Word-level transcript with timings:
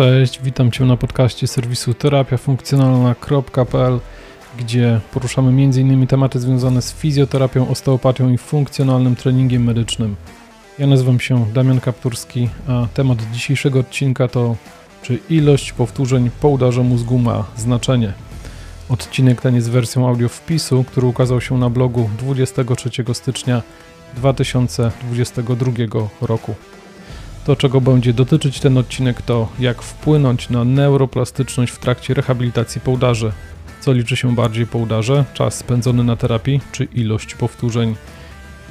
Cześć, 0.00 0.40
witam 0.42 0.70
Cię 0.70 0.84
na 0.84 0.96
podcaście 0.96 1.46
serwisu 1.46 1.94
terapiafunkcjonalna.pl, 1.94 4.00
gdzie 4.58 5.00
poruszamy 5.12 5.48
m.in. 5.48 6.06
tematy 6.06 6.40
związane 6.40 6.82
z 6.82 6.92
fizjoterapią, 6.92 7.68
osteopatią 7.68 8.30
i 8.30 8.38
funkcjonalnym 8.38 9.16
treningiem 9.16 9.64
medycznym. 9.64 10.16
Ja 10.78 10.86
nazywam 10.86 11.20
się 11.20 11.46
Damian 11.54 11.80
Kapturski, 11.80 12.48
a 12.68 12.86
temat 12.94 13.18
dzisiejszego 13.32 13.80
odcinka 13.80 14.28
to 14.28 14.56
czy 15.02 15.18
ilość 15.30 15.72
powtórzeń 15.72 16.30
po 16.40 16.48
udarze 16.48 16.82
mózgu 16.82 17.18
ma 17.18 17.44
znaczenie. 17.56 18.12
Odcinek 18.88 19.40
ten 19.40 19.54
jest 19.54 19.70
wersją 19.70 20.08
audio 20.08 20.28
wpisu, 20.28 20.84
który 20.84 21.06
ukazał 21.06 21.40
się 21.40 21.58
na 21.58 21.70
blogu 21.70 22.10
23 22.18 22.90
stycznia 23.12 23.62
2022 24.16 25.72
roku. 26.20 26.54
To, 27.50 27.56
czego 27.56 27.80
będzie 27.80 28.12
dotyczyć 28.12 28.60
ten 28.60 28.78
odcinek, 28.78 29.22
to 29.22 29.48
jak 29.58 29.82
wpłynąć 29.82 30.50
na 30.50 30.64
neuroplastyczność 30.64 31.72
w 31.72 31.78
trakcie 31.78 32.14
rehabilitacji 32.14 32.80
po 32.80 32.90
udarze. 32.90 33.32
Co 33.80 33.92
liczy 33.92 34.16
się 34.16 34.34
bardziej 34.34 34.66
po 34.66 34.78
udarze? 34.78 35.24
Czas 35.34 35.54
spędzony 35.54 36.04
na 36.04 36.16
terapii 36.16 36.60
czy 36.72 36.84
ilość 36.84 37.34
powtórzeń? 37.34 37.96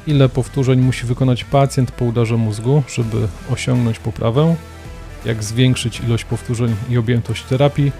Ile 0.08 0.30
powtórzeń 0.30 0.81
musi 0.81 1.05
wykonać 1.05 1.44
pacjent 1.44 1.91
po 1.91 2.05
udarze 2.05 2.38
mózgu, 2.38 2.84
żeby 2.95 3.27
osiągnąć 3.52 4.00
poprawę? 4.00 4.55
Jak 5.25 5.44
zwiększyć 5.44 6.00
ilość 6.00 6.23
powtórzeń 6.23 6.75
i 6.89 6.98
objętość 6.98 7.44
terapii? 7.44 7.91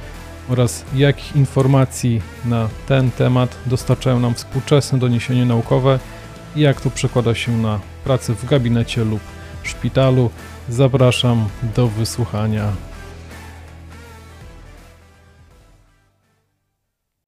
Oraz 0.50 0.86
jakich 0.96 1.36
informacji 1.36 2.22
na 2.46 2.70
ten 2.88 3.12
temat 3.12 3.56
dostarczają 3.66 4.20
nam 4.20 4.34
współczesne 4.34 5.00
doniesienia 5.00 5.46
naukowe 5.46 6.00
i 6.56 6.62
jak 6.62 6.82
to 6.82 6.90
przekłada 6.90 7.36
się 7.36 7.58
na 7.58 7.80
pracę 8.04 8.36
w 8.36 8.46
gabinecie 8.46 9.04
lub 9.04 9.22
szpitalu. 9.64 10.30
Zapraszam 10.70 11.48
do 11.76 11.88
wysłuchania. 11.88 12.74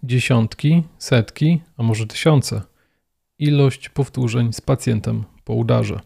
Dziesiątki, 0.04 0.84
setki, 0.98 1.62
a 1.78 1.84
może 1.84 2.08
tysiące. 2.08 2.62
Ilość 3.40 3.90
powtórzeń 3.90 4.54
z 4.54 4.62
pacjentem 4.62 5.24
po 5.44 5.54
udarze. 5.54 6.00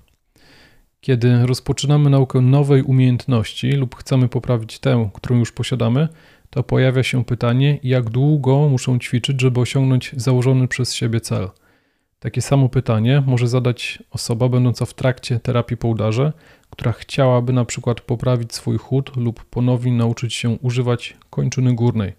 Kiedy 1.02 1.46
rozpoczynamy 1.46 2.10
naukę 2.10 2.42
nowej 2.42 2.84
umiejętności 2.84 3.72
lub 3.72 3.96
chcemy 3.96 4.30
poprawić 4.30 4.80
tę, 4.80 5.10
którą 5.14 5.40
już 5.40 5.52
posiadamy, 5.52 6.08
to 6.50 6.64
pojawia 6.64 7.04
się 7.04 7.26
pytanie, 7.26 7.80
jak 7.84 8.10
długo 8.10 8.70
muszą 8.70 9.00
ćwiczyć, 9.00 9.42
żeby 9.42 9.60
osiągnąć 9.60 10.12
założony 10.18 10.68
przez 10.68 10.94
siebie 10.94 11.22
cel. 11.22 11.50
Takie 12.26 12.42
samo 12.42 12.70
pytanie 12.70 13.24
może 13.26 13.48
zadać 13.48 14.04
osoba 14.12 14.50
będąca 14.50 14.86
w 14.86 14.94
trakcie 14.94 15.40
terapii 15.40 15.78
po 15.78 15.88
udarze, 15.88 16.34
która 16.70 16.92
chciałaby 16.92 17.54
na 17.54 17.66
przykład 17.66 18.02
poprawić 18.02 18.54
swój 18.54 18.78
chód 18.78 19.18
lub 19.18 19.46
ponownie 19.46 19.92
nauczyć 19.92 20.34
się 20.34 20.50
używać 20.50 21.18
kończyny 21.30 21.76
górnej. 21.76 22.14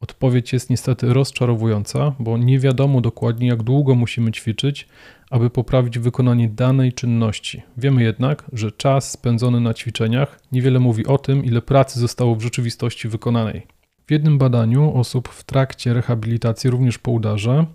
Odpowiedź 0.00 0.52
jest 0.52 0.70
niestety 0.70 1.14
rozczarowująca, 1.14 2.14
bo 2.18 2.38
nie 2.38 2.58
wiadomo 2.58 3.00
dokładnie, 3.00 3.48
jak 3.48 3.62
długo 3.62 3.94
musimy 3.94 4.32
ćwiczyć, 4.32 4.88
aby 5.30 5.50
poprawić 5.50 5.98
wykonanie 5.98 6.48
danej 6.48 6.92
czynności. 6.92 7.62
Wiemy 7.76 8.02
jednak, 8.02 8.44
że 8.52 8.72
czas 8.72 9.10
spędzony 9.10 9.60
na 9.60 9.74
ćwiczeniach 9.74 10.40
niewiele 10.52 10.80
mówi 10.80 11.06
o 11.06 11.18
tym, 11.18 11.44
ile 11.44 11.62
pracy 11.62 12.00
zostało 12.00 12.36
w 12.36 12.42
rzeczywistości 12.42 13.08
wykonanej. 13.08 13.66
W 14.06 14.10
jednym 14.10 14.38
badaniu 14.38 14.94
osób 14.94 15.28
w 15.28 15.44
trakcie 15.44 15.94
rehabilitacji, 15.94 16.70
również 16.70 16.98
po 16.98 17.10
udarze, 17.10 17.66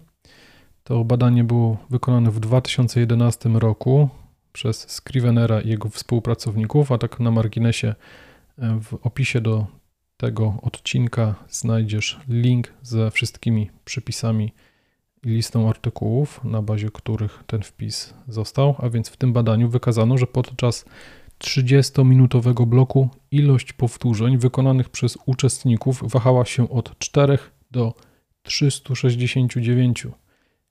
to 0.89 1.03
badanie 1.03 1.43
było 1.43 1.77
wykonane 1.89 2.31
w 2.31 2.39
2011 2.39 3.49
roku 3.49 4.09
przez 4.53 4.89
Scrivenera 4.89 5.61
i 5.61 5.69
jego 5.69 5.89
współpracowników, 5.89 6.91
a 6.91 6.97
tak 6.97 7.19
na 7.19 7.31
marginesie 7.31 7.95
e, 8.57 8.79
w 8.81 8.93
opisie 8.93 9.41
do 9.41 9.67
tego 10.17 10.53
odcinka 10.61 11.35
znajdziesz 11.49 12.19
link 12.27 12.73
ze 12.81 13.11
wszystkimi 13.11 13.69
przypisami 13.85 14.53
i 15.23 15.29
listą 15.29 15.69
artykułów, 15.69 16.43
na 16.43 16.61
bazie 16.61 16.89
których 16.93 17.43
ten 17.47 17.63
wpis 17.63 18.13
został. 18.27 18.75
A 18.77 18.89
więc 18.89 19.09
w 19.09 19.17
tym 19.17 19.33
badaniu 19.33 19.69
wykazano, 19.69 20.17
że 20.17 20.27
podczas 20.27 20.85
30-minutowego 21.39 22.65
bloku 22.65 23.09
ilość 23.31 23.73
powtórzeń 23.73 24.37
wykonanych 24.37 24.89
przez 24.89 25.17
uczestników 25.25 26.11
wahała 26.11 26.45
się 26.45 26.69
od 26.69 26.99
4 26.99 27.37
do 27.71 27.93
369. 28.43 30.07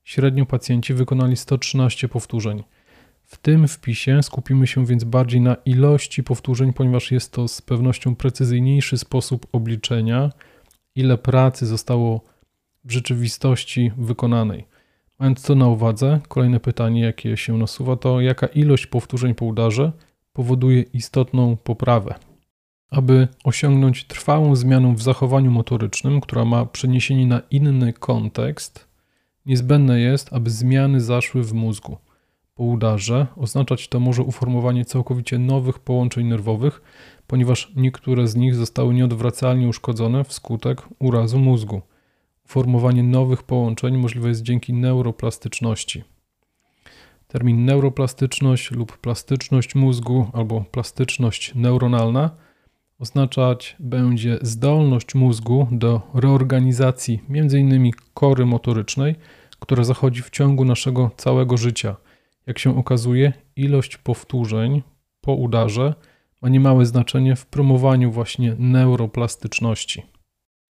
Średnio 0.09 0.45
pacjenci 0.45 0.93
wykonali 0.93 1.37
113 1.37 2.07
powtórzeń. 2.07 2.63
W 3.25 3.37
tym 3.37 3.67
wpisie 3.67 4.23
skupimy 4.23 4.67
się 4.67 4.85
więc 4.85 5.03
bardziej 5.03 5.41
na 5.41 5.55
ilości 5.65 6.23
powtórzeń, 6.23 6.73
ponieważ 6.73 7.11
jest 7.11 7.31
to 7.31 7.47
z 7.47 7.61
pewnością 7.61 8.15
precyzyjniejszy 8.15 8.97
sposób 8.97 9.47
obliczenia, 9.51 10.31
ile 10.95 11.17
pracy 11.17 11.65
zostało 11.65 12.21
w 12.83 12.91
rzeczywistości 12.91 13.91
wykonanej. 13.97 14.65
Mając 15.19 15.41
to 15.41 15.55
na 15.55 15.67
uwadze, 15.67 16.19
kolejne 16.27 16.59
pytanie, 16.59 17.01
jakie 17.01 17.37
się 17.37 17.57
nasuwa, 17.57 17.95
to 17.95 18.21
jaka 18.21 18.47
ilość 18.47 18.87
powtórzeń 18.87 19.35
po 19.35 19.45
udarze 19.45 19.91
powoduje 20.33 20.81
istotną 20.81 21.57
poprawę. 21.57 22.15
Aby 22.91 23.27
osiągnąć 23.43 24.03
trwałą 24.03 24.55
zmianę 24.55 24.95
w 24.95 25.01
zachowaniu 25.01 25.51
motorycznym, 25.51 26.21
która 26.21 26.45
ma 26.45 26.65
przeniesienie 26.65 27.27
na 27.27 27.41
inny 27.51 27.93
kontekst, 27.93 28.88
niezbędne 29.49 29.99
jest, 29.99 30.33
aby 30.33 30.49
zmiany 30.49 31.01
zaszły 31.01 31.43
w 31.43 31.53
mózgu 31.53 31.97
po 32.55 32.63
udarze. 32.63 33.27
Oznaczać 33.35 33.87
to 33.87 33.99
może 33.99 34.23
uformowanie 34.23 34.85
całkowicie 34.85 35.39
nowych 35.39 35.79
połączeń 35.79 36.27
nerwowych, 36.27 36.81
ponieważ 37.27 37.71
niektóre 37.75 38.27
z 38.27 38.35
nich 38.35 38.55
zostały 38.55 38.93
nieodwracalnie 38.93 39.67
uszkodzone 39.67 40.23
wskutek 40.23 40.81
urazu 40.99 41.39
mózgu. 41.39 41.81
Formowanie 42.47 43.03
nowych 43.03 43.43
połączeń 43.43 43.97
możliwe 43.97 44.29
jest 44.29 44.41
dzięki 44.41 44.73
neuroplastyczności. 44.73 46.03
Termin 47.27 47.65
neuroplastyczność 47.65 48.71
lub 48.71 48.97
plastyczność 48.97 49.75
mózgu 49.75 50.27
albo 50.33 50.61
plastyczność 50.71 51.55
neuronalna 51.55 52.29
oznaczać 52.99 53.75
będzie 53.79 54.37
zdolność 54.41 55.15
mózgu 55.15 55.67
do 55.71 56.01
reorganizacji 56.13 57.21
m.in. 57.29 57.91
kory 58.13 58.45
motorycznej, 58.45 59.15
która 59.59 59.83
zachodzi 59.83 60.21
w 60.21 60.29
ciągu 60.29 60.65
naszego 60.65 61.11
całego 61.17 61.57
życia– 61.57 61.95
jak 62.49 62.59
się 62.59 62.77
okazuje, 62.77 63.33
ilość 63.55 63.97
powtórzeń 63.97 64.81
po 65.21 65.33
udarze 65.33 65.93
ma 66.41 66.49
niemałe 66.49 66.85
znaczenie 66.85 67.35
w 67.35 67.45
promowaniu 67.45 68.11
właśnie 68.11 68.55
neuroplastyczności. 68.59 70.03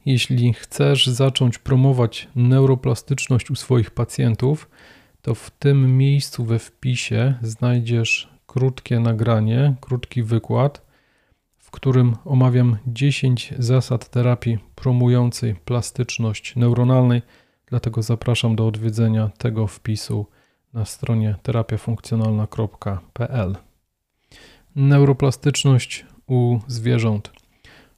Jeśli 0.05 0.53
chcesz 0.53 1.07
zacząć 1.07 1.57
promować 1.57 2.27
neuroplastyczność 2.35 3.51
u 3.51 3.55
swoich 3.55 3.91
pacjentów, 3.91 4.69
to 5.21 5.35
w 5.35 5.51
tym 5.51 5.97
miejscu 5.97 6.45
we 6.45 6.59
wpisie 6.59 7.33
znajdziesz 7.41 8.29
krótkie 8.45 8.99
nagranie, 8.99 9.75
krótki 9.81 10.23
wykład, 10.23 10.85
w 11.57 11.71
którym 11.71 12.15
omawiam 12.25 12.77
10 12.87 13.53
zasad 13.59 14.09
terapii 14.09 14.57
promującej 14.75 15.55
plastyczność 15.55 16.55
neuronalnej, 16.55 17.21
dlatego 17.69 18.01
zapraszam 18.01 18.55
do 18.55 18.67
odwiedzenia 18.67 19.29
tego 19.37 19.67
wpisu 19.67 20.25
na 20.73 20.85
stronie 20.85 21.35
terapiafunkcjonalna.pl. 21.43 23.55
Neuroplastyczność 24.75 26.05
u 26.27 26.59
zwierząt. 26.67 27.31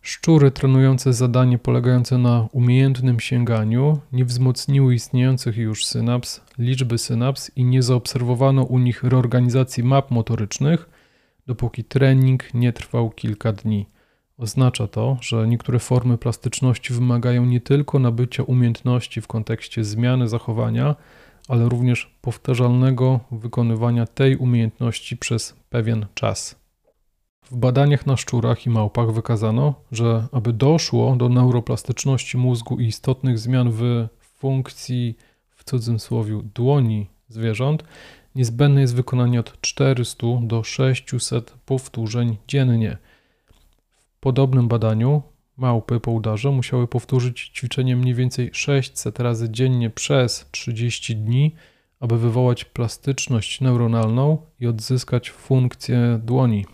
Szczury 0.01 0.51
trenujące 0.51 1.13
zadanie 1.13 1.57
polegające 1.57 2.17
na 2.17 2.47
umiejętnym 2.51 3.19
sięganiu 3.19 3.99
nie 4.11 4.25
wzmocniły 4.25 4.95
istniejących 4.95 5.57
już 5.57 5.85
synaps, 5.85 6.41
liczby 6.57 6.97
synaps 6.97 7.51
i 7.55 7.65
nie 7.65 7.83
zaobserwowano 7.83 8.63
u 8.63 8.79
nich 8.79 9.03
reorganizacji 9.03 9.83
map 9.83 10.11
motorycznych, 10.11 10.89
dopóki 11.47 11.83
trening 11.83 12.53
nie 12.53 12.73
trwał 12.73 13.09
kilka 13.09 13.53
dni. 13.53 13.85
Oznacza 14.41 14.87
to, 14.87 15.17
że 15.21 15.47
niektóre 15.47 15.79
formy 15.79 16.17
plastyczności 16.17 16.93
wymagają 16.93 17.45
nie 17.45 17.61
tylko 17.61 17.99
nabycia 17.99 18.43
umiejętności 18.43 19.21
w 19.21 19.27
kontekście 19.27 19.83
zmiany 19.83 20.27
zachowania, 20.27 20.95
ale 21.47 21.69
również 21.69 22.15
powtarzalnego 22.21 23.19
wykonywania 23.31 24.05
tej 24.05 24.37
umiejętności 24.37 25.17
przez 25.17 25.55
pewien 25.69 26.05
czas. 26.13 26.55
W 27.45 27.55
badaniach 27.57 28.05
na 28.05 28.17
szczurach 28.17 28.65
i 28.65 28.69
małpach 28.69 29.11
wykazano, 29.11 29.73
że 29.91 30.27
aby 30.31 30.53
doszło 30.53 31.15
do 31.15 31.29
neuroplastyczności 31.29 32.37
mózgu 32.37 32.79
i 32.79 32.85
istotnych 32.85 33.39
zmian 33.39 33.71
w 33.71 34.07
funkcji, 34.21 35.17
w 35.49 35.63
cudzysłowie, 35.63 36.41
dłoni 36.55 37.07
zwierząt, 37.29 37.83
niezbędne 38.35 38.81
jest 38.81 38.95
wykonanie 38.95 39.39
od 39.39 39.61
400 39.61 40.27
do 40.41 40.63
600 40.63 41.53
powtórzeń 41.65 42.37
dziennie. 42.47 42.97
W 44.21 44.23
podobnym 44.23 44.67
badaniu 44.67 45.21
Małpy 45.57 45.99
po 45.99 46.11
udarze 46.11 46.51
musiały 46.51 46.87
powtórzyć 46.87 47.51
ćwiczenie 47.55 47.95
mniej 47.95 48.15
więcej 48.15 48.49
600 48.53 49.19
razy 49.19 49.49
dziennie 49.49 49.89
przez 49.89 50.47
30 50.51 51.15
dni, 51.15 51.55
aby 51.99 52.17
wywołać 52.17 52.65
plastyczność 52.65 53.61
neuronalną 53.61 54.37
i 54.59 54.67
odzyskać 54.67 55.31
funkcję 55.31 56.19
dłoni. 56.23 56.65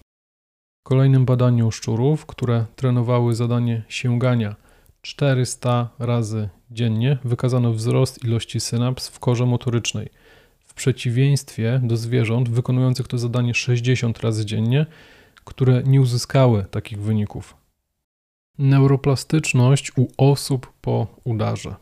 kolejnym 0.84 1.26
badaniu 1.26 1.72
szczurów, 1.72 2.26
które 2.26 2.66
trenowały 2.76 3.36
zadanie 3.36 3.84
sięgania 3.88 4.56
400 5.02 5.90
razy 6.00 6.50
dziennie, 6.72 7.18
wykazano 7.24 7.74
wzrost 7.74 8.24
ilości 8.24 8.60
synaps 8.60 9.08
w 9.08 9.20
korze 9.20 9.46
motorycznej. 9.46 10.10
W 10.66 10.74
przeciwieństwie 10.74 11.80
do 11.84 11.98
zwierząt 11.98 12.50
wykonujących 12.50 13.08
to 13.08 13.18
zadanie 13.18 13.54
60 13.54 14.20
razy 14.20 14.46
dziennie, 14.46 14.86
które 15.48 15.84
nie 15.84 16.02
uzyskały 16.02 16.64
takich 16.64 17.02
wyników. 17.02 17.56
Neuroplastyczność 18.58 19.92
u 19.98 20.08
osób 20.18 20.74
po 20.82 21.08
udarze. 21.24 21.76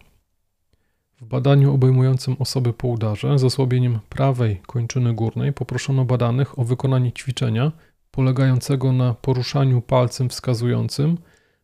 W 1.21 1.25
badaniu 1.25 1.73
obejmującym 1.73 2.35
osoby 2.39 2.73
po 2.73 2.87
udarze 2.87 3.39
z 3.39 3.43
osłabieniem 3.43 3.99
prawej 4.09 4.61
kończyny 4.67 5.13
górnej 5.13 5.53
poproszono 5.53 6.05
badanych 6.05 6.59
o 6.59 6.63
wykonanie 6.63 7.11
ćwiczenia 7.11 7.71
polegającego 8.11 8.91
na 8.91 9.13
poruszaniu 9.13 9.81
palcem 9.81 10.29
wskazującym, 10.29 11.17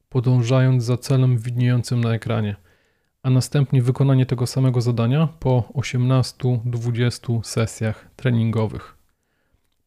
podążając 0.09 0.83
za 0.83 0.97
celem 0.97 1.37
widniejącym 1.37 2.03
na 2.03 2.13
ekranie, 2.13 2.55
a 3.23 3.29
następnie 3.29 3.81
wykonanie 3.81 4.25
tego 4.25 4.47
samego 4.47 4.81
zadania 4.81 5.27
po 5.39 5.63
18-20 5.73 7.43
sesjach 7.43 8.07
treningowych. 8.15 9.00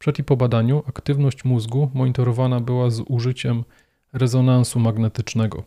Przed 0.04 0.18
i 0.18 0.24
po 0.24 0.36
badaniu 0.36 0.82
aktywność 0.88 1.44
mózgu 1.44 1.90
monitorowana 1.94 2.60
była 2.60 2.90
z 2.90 3.02
użyciem 3.08 3.64
rezonansu 4.12 4.78
magnetycznego. 4.80 5.62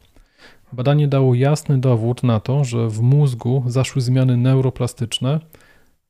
Badanie 0.74 1.08
dało 1.08 1.36
jasny 1.36 1.78
dowód 1.78 2.24
na 2.24 2.40
to, 2.40 2.64
że 2.64 2.90
w 2.90 3.02
mózgu 3.02 3.64
zaszły 3.68 4.02
zmiany 4.02 4.38
neuroplastyczne, 4.38 5.40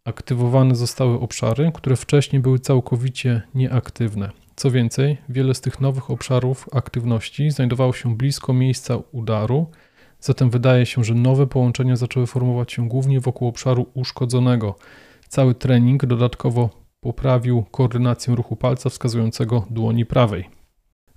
aktywowane 0.06 0.76
zostały 0.76 1.20
obszary, 1.20 1.72
które 1.74 1.96
wcześniej 1.96 2.42
były 2.42 2.60
całkowicie 2.60 3.42
nieaktywne. 3.56 4.30
Co 4.56 4.72
więcej, 4.72 5.18
wiele 5.30 5.54
z 5.54 5.62
tych 5.62 5.82
nowych 5.82 6.12
obszarów 6.12 6.70
aktywności 6.74 7.52
znajdowało 7.52 7.94
się 7.94 8.18
blisko 8.18 8.54
miejsca 8.54 8.98
udaru, 9.12 9.68
zatem 10.20 10.50
wydaje 10.50 10.86
się, 10.86 11.04
że 11.04 11.14
nowe 11.14 11.48
połączenia 11.48 11.96
zaczęły 11.96 12.28
formować 12.28 12.72
się 12.74 12.88
głównie 12.88 13.20
wokół 13.20 13.48
obszaru 13.48 13.86
uszkodzonego. 13.94 14.76
Cały 15.28 15.56
trening 15.56 16.06
dodatkowo 16.06 16.87
poprawił 17.08 17.64
koordynację 17.72 18.36
ruchu 18.36 18.56
palca 18.56 18.90
wskazującego 18.90 19.66
dłoni 19.70 20.06
prawej. 20.06 20.50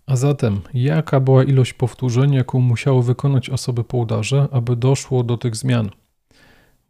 A 0.06 0.16
zatem, 0.16 0.60
jaka 0.75 1.20
była 1.20 1.44
ilość 1.44 1.72
powtórzeń, 1.72 2.34
jaką 2.34 2.60
musiały 2.60 3.02
wykonać 3.02 3.50
osoby 3.50 3.84
po 3.84 3.98
udarze, 3.98 4.48
aby 4.52 4.76
doszło 4.76 5.22
do 5.25 5.37
tych 5.37 5.56
zmian? 5.56 5.90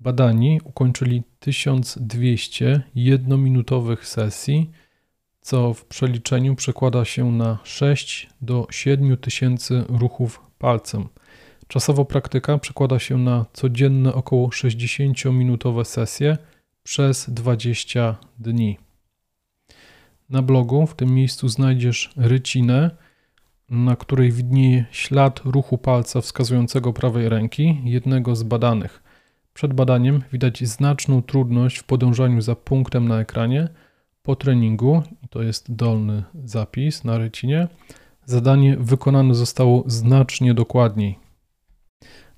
Badani 0.00 0.60
ukończyli 0.64 1.22
1200 1.38 2.82
jednominutowych 2.94 4.06
sesji, 4.06 4.70
co 5.40 5.74
w 5.74 5.84
przeliczeniu 5.84 6.54
przekłada 6.54 7.04
się 7.04 7.32
na 7.32 7.58
6 7.64 8.28
do 8.40 8.66
7 8.70 9.16
tysięcy 9.16 9.84
ruchów 9.88 10.40
palcem. 10.58 11.08
Czasowo 11.68 12.04
praktyka 12.04 12.58
przekłada 12.58 12.98
się 12.98 13.18
na 13.18 13.46
codzienne 13.52 14.14
około 14.14 14.48
60-minutowe 14.48 15.84
sesje 15.84 16.38
przez 16.82 17.30
20 17.30 18.16
dni. 18.38 18.89
Na 20.30 20.42
blogu 20.42 20.86
w 20.86 20.94
tym 20.94 21.14
miejscu 21.14 21.48
znajdziesz 21.48 22.10
rycinę, 22.16 22.90
na 23.70 23.96
której 23.96 24.32
widnieje 24.32 24.84
ślad 24.90 25.40
ruchu 25.44 25.78
palca 25.78 26.20
wskazującego 26.20 26.92
prawej 26.92 27.28
ręki 27.28 27.80
jednego 27.84 28.36
z 28.36 28.42
badanych. 28.42 29.02
Przed 29.54 29.74
badaniem 29.74 30.22
widać 30.32 30.68
znaczną 30.68 31.22
trudność 31.22 31.78
w 31.78 31.84
podążaniu 31.84 32.40
za 32.40 32.56
punktem 32.56 33.08
na 33.08 33.20
ekranie. 33.20 33.68
Po 34.22 34.36
treningu, 34.36 35.02
to 35.30 35.42
jest 35.42 35.74
dolny 35.74 36.22
zapis 36.44 37.04
na 37.04 37.18
rycinie, 37.18 37.68
zadanie 38.24 38.76
wykonane 38.76 39.34
zostało 39.34 39.84
znacznie 39.86 40.54
dokładniej. 40.54 41.18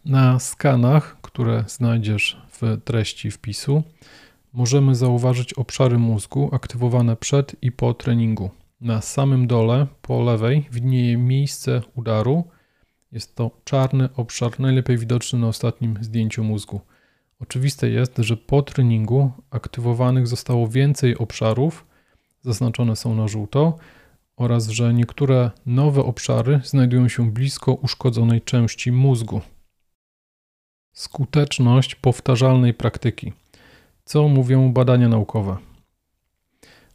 Na 0.05 0.39
skanach, 0.39 1.17
które 1.23 1.65
znajdziesz 1.67 2.43
w 2.49 2.79
treści 2.85 3.31
wpisu, 3.31 3.83
możemy 4.53 4.95
zauważyć 4.95 5.55
obszary 5.55 5.99
mózgu 5.99 6.51
aktywowane 6.53 7.17
przed 7.17 7.57
i 7.63 7.73
po 7.73 7.95
treningu. 7.95 8.51
Na 8.81 9.01
samym 9.01 9.47
dole, 9.47 9.87
po 10.03 10.23
lewej, 10.23 10.69
widnieje 10.73 11.17
miejsce 11.17 11.83
udaru. 11.95 12.45
Jest 13.13 13.35
to 13.35 13.51
czarny 13.65 14.09
obszar, 14.17 14.61
najlepiej 14.61 14.99
widoczny 14.99 15.39
na 15.39 15.49
ostatnim 15.49 15.99
zdjęciu 16.01 16.45
mózgu. 16.45 16.81
Oczywiste 17.41 17.91
jest, 17.91 18.17
że 18.19 18.37
po 18.37 18.63
treningu 18.63 19.33
aktywowanych 19.51 20.27
zostało 20.27 20.69
więcej 20.69 21.19
obszarów, 21.19 21.87
zaznaczone 22.41 22.97
są 22.97 23.15
na 23.15 23.29
żółto, 23.29 23.79
oraz 24.37 24.69
że 24.69 24.95
niektóre 24.95 25.51
nowe 25.67 26.05
obszary 26.05 26.61
znajdują 26.65 27.09
się 27.09 27.31
blisko 27.31 27.73
uszkodzonej 27.73 28.43
części 28.43 28.93
mózgu. 28.93 29.41
Skuteczność 30.93 31.95
powtarzalnej 31.95 32.75
praktyki. 32.75 33.33
Co 34.05 34.29
mówią 34.29 34.73
badania 34.73 35.09
naukowe? 35.09 35.57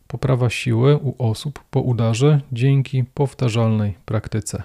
Poprawa 0.07 0.50
siły 0.50 0.98
u 0.98 1.30
osób 1.30 1.63
po 1.69 1.81
udarze 1.81 2.42
dzięki 2.51 3.04
powtarzalnej 3.04 3.98
praktyce. 4.06 4.63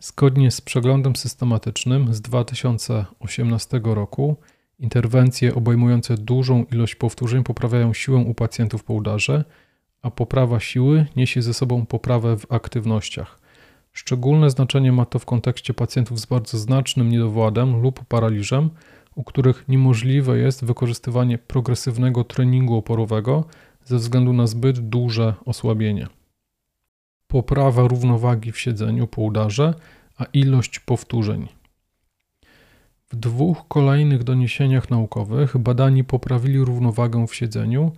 Zgodnie 0.00 0.50
z 0.50 0.60
przeglądem 0.60 1.16
systematycznym 1.16 2.14
z 2.14 2.20
2018 2.20 3.80
roku, 3.84 4.36
interwencje 4.78 5.54
obejmujące 5.54 6.14
dużą 6.14 6.64
ilość 6.72 6.94
powtórzeń 6.94 7.44
poprawiają 7.44 7.94
siłę 7.94 8.18
u 8.18 8.34
pacjentów 8.34 8.84
po 8.84 8.94
udarze, 8.94 9.44
a 10.02 10.10
poprawa 10.10 10.60
siły 10.60 11.06
niesie 11.16 11.42
ze 11.42 11.54
sobą 11.54 11.86
poprawę 11.86 12.36
w 12.36 12.52
aktywnościach. 12.52 13.40
Szczególne 13.92 14.50
znaczenie 14.50 14.92
ma 14.92 15.04
to 15.04 15.18
w 15.18 15.26
kontekście 15.26 15.74
pacjentów 15.74 16.20
z 16.20 16.26
bardzo 16.26 16.58
znacznym 16.58 17.08
niedowładem 17.08 17.82
lub 17.82 18.04
paraliżem, 18.04 18.70
u 19.14 19.24
których 19.24 19.68
niemożliwe 19.68 20.38
jest 20.38 20.64
wykorzystywanie 20.64 21.38
progresywnego 21.38 22.24
treningu 22.24 22.76
oporowego 22.76 23.44
ze 23.84 23.96
względu 23.96 24.32
na 24.32 24.46
zbyt 24.46 24.78
duże 24.78 25.34
osłabienie. 25.44 26.06
Poprawa 27.26 27.88
równowagi 27.88 28.52
w 28.52 28.60
siedzeniu 28.60 29.06
po 29.06 29.22
udarze, 29.22 29.74
a 30.18 30.24
ilość 30.24 30.78
powtórzeń. 30.78 31.48
W 33.10 33.16
dwóch 33.16 33.68
kolejnych 33.68 34.24
doniesieniach 34.24 34.90
naukowych 34.90 35.58
badani 35.58 36.04
poprawili 36.04 36.58
równowagę 36.58 37.26
w 37.26 37.34
siedzeniu 37.34 37.92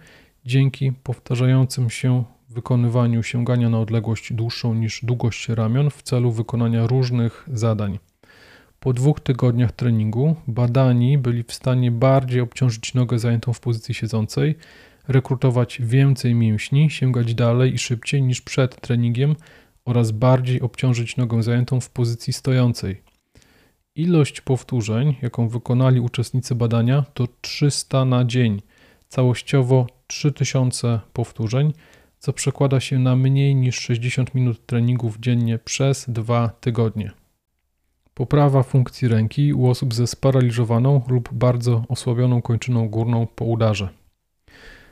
dzięki 0.44 0.92
powtarzającym 0.92 1.90
się 1.90 2.24
wykonywaniu 2.48 3.22
sięgania 3.22 3.68
na 3.68 3.80
odległość 3.80 4.32
dłuższą 4.32 4.74
niż 4.74 5.04
długość 5.04 5.48
ramion 5.48 5.90
w 5.90 6.02
celu 6.02 6.32
wykonania 6.32 6.86
różnych 6.86 7.48
zadań. 7.52 7.98
Po 8.82 8.93
dwóch 8.93 9.20
tygodniach 9.20 9.72
treningu 9.72 10.36
badani 10.46 11.19
byli 11.19 11.43
w 11.43 11.53
stanie 11.53 11.91
bardziej 11.91 12.41
obciążyć 12.41 12.94
nogę 12.94 13.19
zajętą 13.19 13.53
w 13.53 13.60
pozycji 13.60 13.94
siedzącej, 13.94 14.55
rekrutować 15.08 15.81
więcej 15.82 16.34
mięśni, 16.34 16.91
sięgać 16.91 17.34
dalej 17.34 17.74
i 17.74 17.79
szybciej 17.79 18.22
niż 18.22 18.41
przed 18.41 18.81
treningiem 18.81 19.36
oraz 19.84 20.10
bardziej 20.10 20.60
obciążyć 20.60 21.17
nogę 21.17 21.43
zajętą 21.43 21.81
w 21.81 21.91
pozycji 21.91 22.32
stojącej. 22.32 23.03
Ilość 23.94 24.41
powtórzeń, 24.41 25.17
jaką 25.22 25.48
wykonali 25.48 26.01
uczestnicy 26.01 26.55
badania, 26.55 27.05
to 27.15 27.29
300 27.41 28.05
na 28.05 28.24
dzień, 28.24 28.62
całościowo 29.08 29.86
3000 30.06 31.01
powtórzeń, 31.12 31.72
co 32.19 32.32
przekłada 32.32 32.81
się 32.81 32.98
na 32.98 33.17
mniej 33.17 33.55
niż 33.55 33.81
60 33.81 34.34
minut 34.34 34.67
treningów 34.67 35.19
dziennie 35.19 35.58
przez 35.58 36.05
dwa 36.08 36.48
tygodnie. 36.48 37.21
Poprawa 38.14 38.62
funkcji 38.62 39.08
ręki 39.08 39.52
u 39.52 39.66
osób 39.66 39.94
ze 39.94 40.06
sparaliżowaną 40.06 41.02
lub 41.08 41.28
bardzo 41.32 41.84
osłabioną 41.88 42.42
kończyną 42.42 42.88
górną 42.88 43.26
po 43.26 43.44
udarze. 43.44 43.88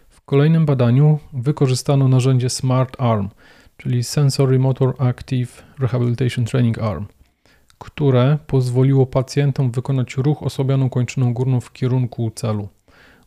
W 0.09 0.21
kolejnym 0.21 0.67
badaniu 0.67 1.19
wykorzystano 1.33 2.09
narzędzie 2.09 2.51
Smart 2.51 3.01
Arm, 3.01 3.29
czyli 3.77 4.05
Sensory 4.05 4.59
Motor 4.59 4.95
Active 4.99 5.63
Rehabilitation 5.79 6.45
Training 6.45 6.79
Arm, 6.79 7.07
które 7.79 8.39
pozwoliło 8.47 9.07
pacjentom 9.07 9.71
wykonać 9.71 10.17
ruch 10.17 10.43
osłabioną 10.43 10.91
kończyną 10.91 11.35
górną 11.35 11.61
w 11.61 11.73
kierunku 11.73 12.31
celu. 12.31 12.69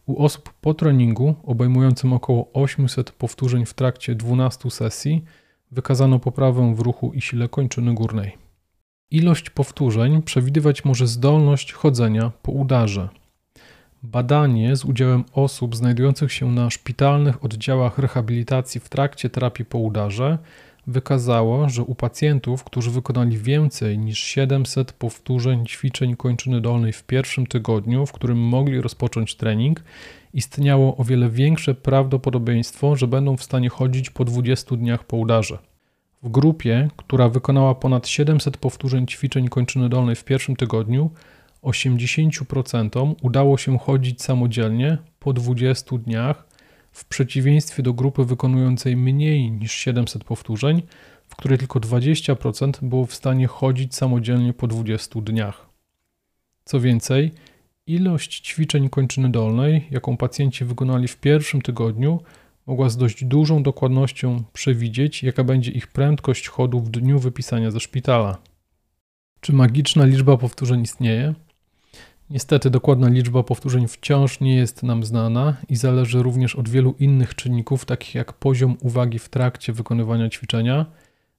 U 0.05 0.23
osób 0.23 0.53
po 0.61 0.73
treningu, 0.73 1.35
obejmującym 1.43 2.13
około 2.13 2.53
800 2.53 3.11
powtórzeń 3.11 3.65
w 3.65 3.73
trakcie 3.73 4.15
12 4.15 4.71
sesji, 4.71 5.23
wykazano 5.71 6.19
poprawę 6.19 6.75
w 6.75 6.79
ruchu 6.79 7.11
i 7.13 7.21
sile 7.21 7.49
kończyny 7.49 7.93
górnej. 7.93 8.42
Ilość 9.13 9.49
powtórzeń 9.49 10.21
przewidywać 10.21 10.85
może 10.85 11.07
zdolność 11.07 11.73
chodzenia 11.73 12.31
po 12.41 12.51
udarze. 12.51 13.09
Badanie 14.03 14.75
z 14.75 14.85
udziałem 14.85 15.23
osób 15.33 15.75
znajdujących 15.75 16.33
się 16.33 16.51
na 16.51 16.69
szpitalnych 16.69 17.45
oddziałach 17.45 17.97
rehabilitacji 17.97 18.81
w 18.81 18.89
trakcie 18.89 19.29
terapii 19.29 19.65
po 19.65 19.77
udarze 19.77 20.37
wykazało, 20.87 21.69
że 21.69 21.83
u 21.83 21.95
pacjentów, 21.95 22.63
którzy 22.63 22.91
wykonali 22.91 23.37
więcej 23.37 23.97
niż 23.97 24.19
700 24.19 24.93
powtórzeń 24.93 25.65
ćwiczeń 25.65 26.15
kończyny 26.15 26.61
dolnej 26.61 26.93
w 26.93 27.03
pierwszym 27.03 27.47
tygodniu, 27.47 28.05
w 28.05 28.11
którym 28.11 28.39
mogli 28.39 28.81
rozpocząć 28.81 29.35
trening, 29.35 29.83
istniało 30.33 30.97
o 30.97 31.03
wiele 31.03 31.29
większe 31.29 31.73
prawdopodobieństwo, 31.75 32.95
że 32.95 33.07
będą 33.07 33.37
w 33.37 33.43
stanie 33.43 33.69
chodzić 33.69 34.09
po 34.09 34.25
20 34.25 34.75
dniach 34.75 35.03
po 35.03 35.17
udarze. 35.17 35.72
W 36.23 36.29
grupie, 36.29 36.89
która 36.95 37.29
wykonała 37.29 37.75
ponad 37.75 38.07
700 38.07 38.57
powtórzeń 38.57 39.07
ćwiczeń 39.07 39.47
kończyny 39.47 39.89
dolnej 39.89 40.15
w 40.15 40.23
pierwszym 40.23 40.55
tygodniu, 40.55 41.11
80% 41.63 43.15
udało 43.21 43.57
się 43.57 43.77
chodzić 43.77 44.21
samodzielnie 44.21 44.97
po 45.19 45.33
20 45.33 45.97
dniach, 45.97 46.47
w 46.91 47.05
przeciwieństwie 47.05 47.83
do 47.83 47.93
grupy 47.93 48.25
wykonującej 48.25 48.97
mniej 48.97 49.51
niż 49.51 49.71
700 49.71 50.23
powtórzeń, 50.23 50.81
w 51.27 51.35
której 51.35 51.57
tylko 51.57 51.79
20% 51.79 52.85
było 52.85 53.05
w 53.05 53.13
stanie 53.13 53.47
chodzić 53.47 53.95
samodzielnie 53.95 54.53
po 54.53 54.67
20 54.67 55.21
dniach. 55.21 55.69
Co 56.65 56.79
więcej, 56.79 57.31
ilość 57.87 58.39
ćwiczeń 58.41 58.89
kończyny 58.89 59.29
dolnej, 59.29 59.87
jaką 59.91 60.17
pacjenci 60.17 60.65
wykonali 60.65 61.07
w 61.07 61.17
pierwszym 61.17 61.61
tygodniu, 61.61 62.19
mogła 62.67 62.89
z 62.89 62.97
dość 62.97 63.25
dużą 63.25 63.63
dokładnością 63.63 64.43
przewidzieć, 64.53 65.23
jaka 65.23 65.43
będzie 65.43 65.71
ich 65.71 65.87
prędkość 65.87 66.47
chodu 66.47 66.79
w 66.79 66.89
dniu 66.89 67.19
wypisania 67.19 67.71
ze 67.71 67.79
szpitala. 67.79 68.37
Czy 69.39 69.53
magiczna 69.53 70.05
liczba 70.05 70.37
powtórzeń 70.37 70.81
istnieje? 70.81 71.33
Niestety 72.29 72.69
dokładna 72.69 73.09
liczba 73.09 73.43
powtórzeń 73.43 73.87
wciąż 73.87 74.39
nie 74.39 74.55
jest 74.55 74.83
nam 74.83 75.03
znana 75.03 75.57
i 75.69 75.75
zależy 75.75 76.23
również 76.23 76.55
od 76.55 76.69
wielu 76.69 76.95
innych 76.99 77.35
czynników, 77.35 77.85
takich 77.85 78.15
jak 78.15 78.33
poziom 78.33 78.77
uwagi 78.81 79.19
w 79.19 79.29
trakcie 79.29 79.73
wykonywania 79.73 80.29
ćwiczenia, 80.29 80.85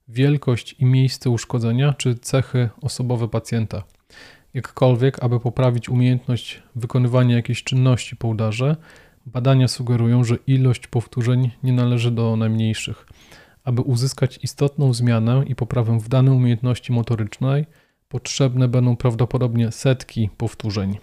wielkość 0.09 0.76
i 0.78 0.85
miejsce 0.85 1.31
uszkodzenia 1.31 1.93
czy 1.93 2.14
cechy 2.14 2.69
osobowe 2.81 3.28
pacjenta. 3.28 3.83
Jakkolwiek, 4.54 5.25
aby 5.25 5.40
poprawić 5.40 5.88
umiejętność 5.88 6.62
wykonywania 6.76 7.37
jakiejś 7.37 7.64
czynności 7.64 8.16
po 8.16 8.28
udarze, 8.28 8.76
badania 9.26 9.69
sugerują, 9.69 10.25
że 10.25 10.37
ilość 10.47 10.87
powtórzeń 10.87 11.50
nie 11.62 11.73
należy 11.73 12.11
do 12.11 12.37
najmniejszych. 12.37 13.07
Aby 13.64 13.83
uzyskać 13.83 14.38
istotną 14.43 14.95
zmianę 14.95 15.45
i 15.47 15.54
poprawę 15.54 16.00
w 16.00 16.09
danej 16.09 16.35
umiejętności 16.35 16.93
motorycznej, 16.93 17.66
potrzebne 18.09 18.69
będą 18.69 18.97
prawdopodobnie 18.97 19.73
setki 19.73 20.31
powtórzeń. 20.37 20.99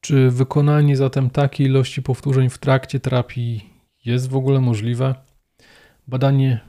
Czy 0.00 0.30
wykonanie 0.30 0.96
zatem 0.96 1.30
takiej 1.30 1.66
ilości 1.66 2.02
powtórzeń 2.02 2.50
w 2.50 2.58
trakcie 2.58 3.00
terapii 3.00 3.70
jest 4.04 4.28
w 4.28 4.36
ogóle 4.36 4.60
możliwe? 4.60 5.14
Badanie 6.08 6.60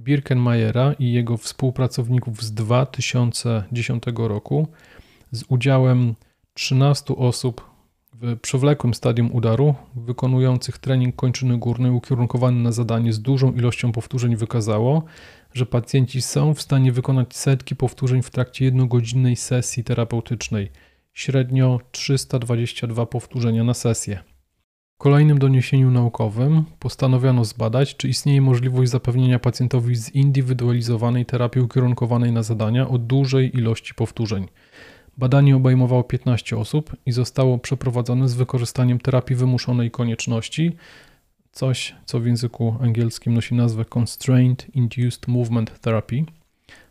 Birkenmajera 0.00 0.92
i 0.92 1.12
jego 1.12 1.36
współpracowników 1.36 2.42
z 2.42 2.54
2010 2.54 4.02
roku 4.16 4.68
z 5.30 5.44
udziałem 5.48 6.14
13 6.54 7.16
osób 7.16 7.73
w 8.20 8.40
przewlekłym 8.40 8.94
stadium 8.94 9.32
udaru, 9.32 9.74
wykonujących 9.96 10.78
trening 10.78 11.16
kończyny 11.16 11.58
górnej 11.58 11.90
ukierunkowany 11.90 12.62
na 12.62 12.72
zadanie 12.72 13.12
z 13.12 13.20
dużą 13.20 13.52
ilością 13.52 13.92
powtórzeń 13.92 14.36
wykazało, 14.36 15.04
że 15.52 15.66
pacjenci 15.66 16.22
są 16.22 16.54
w 16.54 16.62
stanie 16.62 16.92
wykonać 16.92 17.36
setki 17.36 17.76
powtórzeń 17.76 18.22
w 18.22 18.30
trakcie 18.30 18.64
jednogodzinnej 18.64 19.36
sesji 19.36 19.84
terapeutycznej, 19.84 20.70
średnio 21.12 21.80
322 21.90 23.06
powtórzenia 23.06 23.64
na 23.64 23.74
sesję. 23.74 24.18
W 24.94 24.98
kolejnym 24.98 25.38
doniesieniu 25.38 25.90
naukowym 25.90 26.64
postanowiono 26.78 27.44
zbadać, 27.44 27.96
czy 27.96 28.08
istnieje 28.08 28.40
możliwość 28.40 28.90
zapewnienia 28.90 29.38
pacjentowi 29.38 29.96
zindywidualizowanej 29.96 31.26
terapii 31.26 31.62
ukierunkowanej 31.62 32.32
na 32.32 32.42
zadania 32.42 32.88
o 32.88 32.98
dużej 32.98 33.56
ilości 33.56 33.94
powtórzeń. 33.94 34.48
Badanie 35.18 35.56
obejmowało 35.56 36.04
15 36.04 36.56
osób 36.56 36.96
i 37.06 37.12
zostało 37.12 37.58
przeprowadzone 37.58 38.28
z 38.28 38.34
wykorzystaniem 38.34 38.98
terapii 38.98 39.36
wymuszonej 39.36 39.90
konieczności, 39.90 40.76
coś 41.52 41.94
co 42.04 42.20
w 42.20 42.26
języku 42.26 42.76
angielskim 42.80 43.34
nosi 43.34 43.54
nazwę 43.54 43.84
Constraint 43.84 44.66
Induced 44.74 45.28
Movement 45.28 45.80
Therapy, 45.80 46.24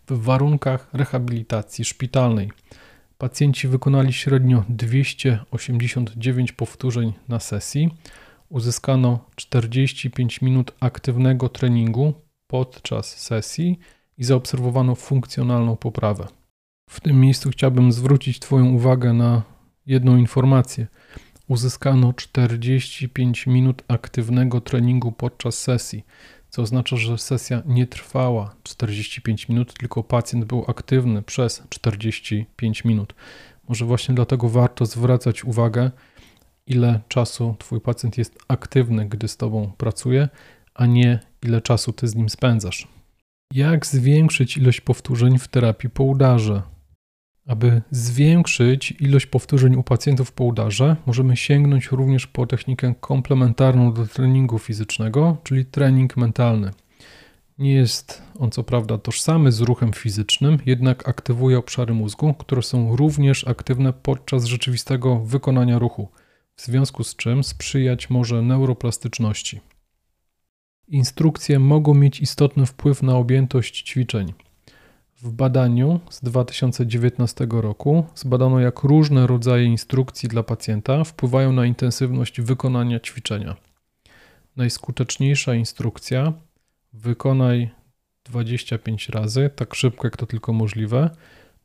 w 0.10 0.24
warunkach 0.24 0.90
rehabilitacji 0.94 1.86
szpitalnej. 1.86 2.52
Pacjenci 3.18 3.68
wykonali 3.68 4.14
średnio 4.14 4.64
289 4.70 6.52
powtórzeń 6.52 7.14
na 7.28 7.40
sesji. 7.40 7.90
Uzyskano 8.50 9.20
45 9.36 10.42
minut 10.42 10.72
aktywnego 10.80 11.50
treningu 11.50 12.14
podczas 12.48 13.18
sesji 13.18 13.80
i 14.18 14.24
zaobserwowano 14.24 14.96
funkcjonalną 14.96 15.76
poprawę. 15.76 16.28
W 16.90 17.02
tym 17.02 17.20
miejscu 17.20 17.50
chciałbym 17.50 17.92
zwrócić 17.92 18.40
Twoją 18.40 18.70
uwagę 18.70 19.14
na 19.14 19.42
jedną 19.86 20.18
informację. 20.18 20.88
Uzyskano 21.48 22.14
45 22.14 23.48
minut 23.48 23.84
aktywnego 23.88 24.62
treningu 24.62 25.12
podczas 25.12 25.60
sesji, 25.60 26.06
co 26.50 26.62
oznacza, 26.62 26.98
że 26.98 27.18
sesja 27.18 27.62
nie 27.66 27.88
trwała 27.88 28.56
45 28.64 29.50
minut, 29.50 29.74
tylko 29.74 30.04
pacjent 30.04 30.46
był 30.46 30.66
aktywny 30.68 31.22
przez 31.22 31.64
45 31.70 32.86
minut. 32.86 33.16
Może 33.70 33.86
właśnie 33.86 34.16
dlatego 34.16 34.50
warto 34.50 34.86
zwracać 34.86 35.44
uwagę, 35.44 35.92
ile 36.68 37.00
czasu 37.08 37.56
Twój 37.60 37.82
pacjent 37.82 38.18
jest 38.18 38.38
aktywny, 38.48 39.10
gdy 39.10 39.28
z 39.28 39.38
Tobą 39.38 39.72
pracuje, 39.78 40.30
a 40.74 40.86
nie 40.86 41.20
ile 41.44 41.62
czasu 41.62 41.94
Ty 41.94 42.08
z 42.08 42.16
nim 42.16 42.30
spędzasz. 42.30 42.88
Jak 43.54 43.86
zwiększyć 43.86 44.58
ilość 44.58 44.82
powtórzeń 44.82 45.40
w 45.40 45.48
terapii 45.48 45.90
po 45.90 46.04
udarze? 46.04 46.73
Aby 47.48 47.82
zwiększyć 47.92 48.94
ilość 49.00 49.26
powtórzeń 49.26 49.76
u 49.76 49.84
pacjentów 49.84 50.32
po 50.32 50.44
udarze, 50.44 50.96
możemy 51.06 51.38
sięgnąć 51.38 51.88
również 51.92 52.28
po 52.28 52.48
technikę 52.48 52.94
komplementarną 53.00 53.94
do 53.94 54.08
treningu 54.08 54.60
fizycznego, 54.60 55.38
czyli 55.44 55.66
trening 55.66 56.18
mentalny. 56.18 56.72
Nie 57.58 57.74
jest 57.74 58.22
on 58.40 58.52
co 58.52 58.64
prawda 58.64 58.98
tożsamy 58.98 59.52
z 59.52 59.62
ruchem 59.62 59.94
fizycznym, 59.94 60.60
jednak 60.66 61.10
aktywuje 61.10 61.58
obszary 61.58 61.94
mózgu, 61.94 62.34
które 62.34 62.62
są 62.62 62.96
również 62.96 63.48
aktywne 63.48 63.94
podczas 63.94 64.46
rzeczywistego 64.46 65.20
wykonania 65.20 65.80
ruchu, 65.80 66.10
w 66.56 66.62
związku 66.62 67.04
z 67.04 67.16
czym 67.16 67.44
sprzyjać 67.44 68.10
może 68.10 68.42
neuroplastyczności. 68.42 69.60
Instrukcje 70.88 71.60
mogą 71.60 71.94
mieć 71.94 72.20
istotny 72.20 72.66
wpływ 72.66 73.04
na 73.04 73.16
objętość 73.16 73.82
ćwiczeń. 73.82 74.34
W 75.24 75.32
badaniu 75.32 76.00
z 76.10 76.22
2019 76.22 77.48
roku 77.50 78.06
zbadano, 78.16 78.60
jak 78.60 78.84
różne 78.84 79.28
rodzaje 79.28 79.66
instrukcji 79.66 80.30
dla 80.30 80.44
pacjenta 80.44 81.04
wpływają 81.04 81.52
na 81.52 81.66
intensywność 81.66 82.42
wykonania 82.42 83.00
ćwiczenia. 83.00 83.56
Najskuteczniejsza 84.56 85.56
instrukcja 85.56 86.34
wykonaj 86.94 87.70
25 88.26 89.10
razy, 89.10 89.50
tak 89.56 89.76
szybko 89.76 90.08
jak 90.08 90.18
to 90.18 90.26
tylko 90.26 90.54
możliwe, 90.54 91.10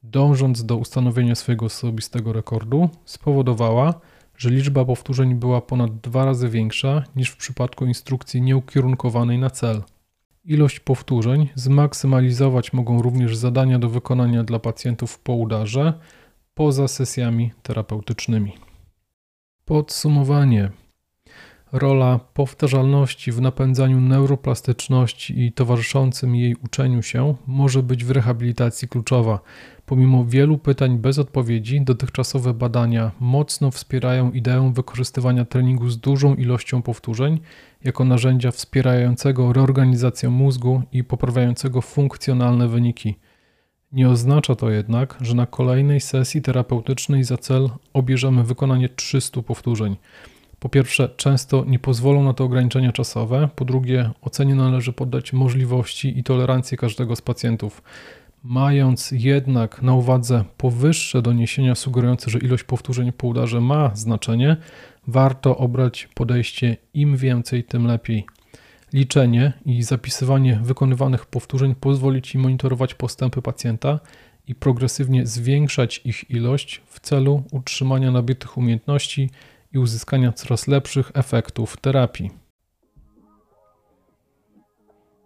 dążąc 0.03 0.65
do 0.65 0.77
ustanowienia 0.77 1.35
swojego 1.35 1.67
osobistego 1.67 2.33
rekordu, 2.33 2.91
spowodowała, 3.05 3.95
że 4.37 4.51
liczba 4.51 4.85
powtórzeń 4.85 5.35
była 5.35 5.61
ponad 5.61 6.01
dwa 6.01 6.25
razy 6.25 6.49
większa 6.49 7.05
niż 7.17 7.31
w 7.31 7.37
przypadku 7.37 7.87
instrukcji 7.87 8.43
nieukierunkowanej 8.43 9.39
na 9.39 9.51
cel. 9.51 9.83
Ilość 10.49 10.81
powtórzeń 10.81 11.49
zmaksymalizować 11.55 12.73
mogą 12.73 13.03
również 13.03 13.37
zadania 13.37 13.79
do 13.79 13.89
wykonania 13.89 14.45
dla 14.45 14.59
pacjentów 14.59 15.19
po 15.19 15.33
udarze 15.33 15.93
poza 16.55 16.89
sesjami 16.89 17.53
terapeutycznymi. 17.63 18.53
Podsumowanie. 19.65 20.71
Rola 21.73 22.21
powtarzalności 22.35 23.33
w 23.33 23.41
napędzaniu 23.41 24.01
neuroplastyczności 24.01 25.41
i 25.41 25.53
towarzyszącym 25.53 26.37
jej 26.37 26.57
uczeniu 26.65 27.03
się 27.03 27.35
może 27.47 27.83
być 27.83 28.05
w 28.05 28.11
rehabilitacji 28.11 28.89
kluczowa. 28.89 29.41
Pomimo 29.89 30.25
wielu 30.25 30.59
pytań 30.59 30.99
bez 30.99 31.19
odpowiedzi, 31.19 31.81
dotychczasowe 31.81 32.55
badania 32.55 33.11
mocno 33.21 33.71
wspierają 33.71 34.31
ideę 34.33 34.73
wykorzystywania 34.75 35.45
treningu 35.45 35.89
z 35.89 35.99
dużą 35.99 36.35
ilością 36.35 36.83
powtórzeń 36.83 37.41
jako 37.85 38.05
narzędzia 38.05 38.51
wspierającego 38.51 39.53
reorganizację 39.53 40.29
mózgu 40.31 40.83
i 40.93 41.05
poprawiającego 41.05 41.81
funkcjonalne 41.81 42.69
wyniki. 42.69 43.15
Nie 43.93 44.09
oznacza 44.09 44.55
to 44.55 44.71
jednak, 44.71 45.17
że 45.21 45.35
na 45.35 45.47
kolejnej 45.47 46.01
sesji 46.01 46.43
terapeutycznej 46.43 47.25
za 47.25 47.37
cel 47.37 47.71
obierzemy 47.93 48.45
wykonanie 48.45 48.89
300 48.89 49.43
powtórzeń. 49.43 49.97
Po 50.59 50.69
pierwsze, 50.69 51.09
często 51.17 51.65
nie 51.65 51.79
pozwolą 51.79 52.25
na 52.25 52.33
to 52.33 52.45
ograniczenia 52.45 52.93
czasowe. 52.93 53.49
Po 53.57 53.65
drugie, 53.65 54.11
ocenie 54.21 54.55
należy 54.55 54.93
poddać 54.93 55.33
możliwości 55.33 56.19
i 56.19 56.25
tolerancję 56.25 56.79
każdego 56.79 57.17
z 57.17 57.23
pacjentów. 57.23 57.83
Mając 58.43 59.11
jednak 59.11 59.83
na 59.83 59.95
uwadze 59.95 60.45
powyższe 60.57 61.23
doniesienia 61.23 61.75
sugerujące, 61.75 62.31
że 62.31 62.39
ilość 62.39 62.65
powtórzeń 62.65 63.13
po 63.13 63.27
udarze 63.27 63.61
ma 63.61 63.91
znaczenie, 63.95 64.57
warto 65.07 65.57
obrać 65.57 66.09
podejście 66.15 66.77
im 66.95 67.17
więcej, 67.17 67.65
tym 67.65 67.87
lepiej. 67.87 68.27
Liczenie 68.93 69.53
i 69.65 69.83
zapisywanie 69.83 70.61
wykonywanych 70.63 71.27
powtórzeń 71.27 71.75
pozwoli 71.75 72.23
Ci 72.23 72.39
monitorować 72.39 72.95
postępy 72.95 73.43
pacjenta 73.43 74.01
i 74.47 74.55
progresywnie 74.55 75.27
zwiększać 75.27 76.01
ich 76.05 76.31
ilość 76.31 76.83
w 76.87 77.01
celu 77.01 77.43
utrzymania 77.53 78.11
nabytych 78.11 78.57
umiejętności 78.57 79.31
i 79.73 79.79
uzyskania 79.79 80.33
coraz 80.33 80.67
lepszych 80.69 81.11
efektów 81.15 81.77
terapii. 81.77 82.31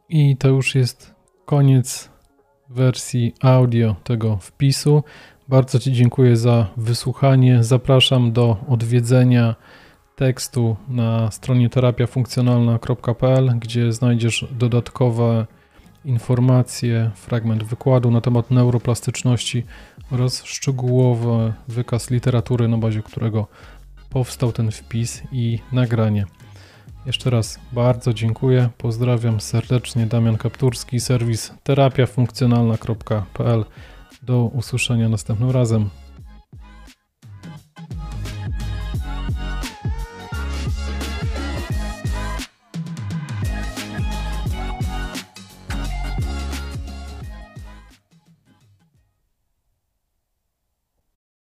I 0.08 0.36
to 0.36 0.48
już 0.48 0.74
jest 0.74 1.14
koniec 1.44 2.10
wersji 2.74 3.34
audio 3.40 3.96
tego 4.04 4.36
wpisu. 4.36 5.02
Bardzo 5.48 5.78
Ci 5.78 5.92
dziękuję 5.92 6.36
za 6.36 6.66
wysłuchanie. 6.76 7.64
Zapraszam 7.64 8.32
do 8.32 8.56
odwiedzenia 8.68 9.54
tekstu 10.16 10.76
na 10.88 11.30
stronie 11.30 11.70
terapiafunkcjonalna.pl, 11.70 13.58
gdzie 13.58 13.92
znajdziesz 13.92 14.46
dodatkowe 14.50 15.46
informacje, 16.04 17.10
fragment 17.14 17.64
wykładu 17.64 18.10
na 18.10 18.20
temat 18.20 18.50
neuroplastyczności 18.50 19.64
oraz 20.10 20.44
szczegółowy 20.44 21.52
wykaz 21.68 22.10
literatury, 22.10 22.68
na 22.68 22.78
bazie 22.78 23.02
którego 23.02 23.46
powstał 24.10 24.52
ten 24.52 24.70
wpis 24.70 25.22
i 25.32 25.58
nagranie. 25.72 26.26
Jeszcze 27.06 27.30
raz 27.30 27.58
bardzo 27.72 28.14
dziękuję. 28.14 28.68
Pozdrawiam 28.78 29.40
serdecznie. 29.40 30.06
Damian 30.06 30.36
Kapturski, 30.36 31.00
serwis 31.00 31.52
terapiafunkcjonalna.pl. 31.62 33.64
Do 34.22 34.44
usłyszenia 34.44 35.08
następnym 35.08 35.50
razem. 35.50 35.90